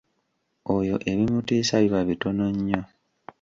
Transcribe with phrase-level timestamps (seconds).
[0.75, 2.81] Oyo ebimutiisa biba bitono nnyo!